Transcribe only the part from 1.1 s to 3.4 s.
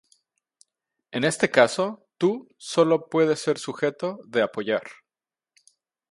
En este caso, "tú" solo puede